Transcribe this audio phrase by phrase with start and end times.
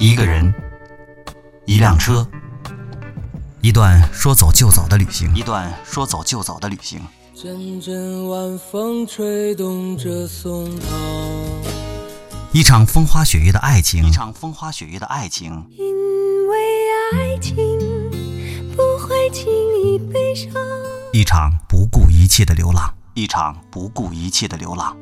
[0.00, 0.54] 一个人，
[1.66, 2.24] 一辆车，
[3.60, 7.00] 一段说走就走的旅行，一段说走就走的旅行。
[7.34, 10.86] 阵阵晚风吹动着松涛，
[12.52, 15.66] 一场风花雪月的爱情，一场风花雪月的爱情。
[15.76, 16.56] 因为
[17.14, 17.56] 爱情
[18.76, 19.52] 不会轻
[19.82, 20.52] 易悲伤，
[21.12, 24.96] 一场不顾一切的流浪，一场不顾一切的流浪。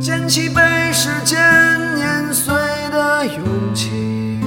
[0.00, 1.38] 捡起被时间
[1.94, 2.52] 碾碎
[3.26, 4.38] 的勇气，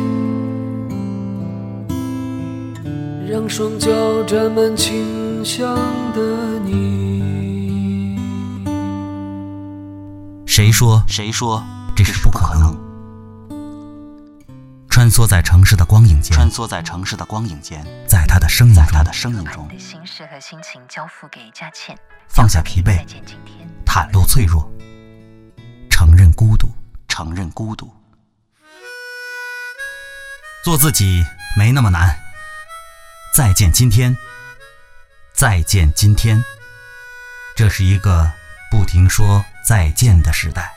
[3.28, 3.90] 让双脚
[4.24, 5.76] 沾满清香
[6.14, 8.16] 的你。
[10.46, 11.04] 谁说？
[11.08, 11.64] 谁说？
[11.96, 12.78] 这是不可能？
[14.90, 18.84] 穿梭在城市的光影间，穿梭在城市的光影间，在他的声音中。
[18.84, 24.70] 在他的声音中，心事和心情交付给佳倩，放下疲惫再见今天，袒露脆弱，
[25.90, 26.68] 承认孤独，
[27.08, 27.90] 承认孤独。
[30.68, 32.20] 做自己没那么难。
[33.34, 34.18] 再见今天，
[35.32, 36.44] 再见今天，
[37.56, 38.30] 这是一个
[38.70, 40.77] 不停说再见的时代。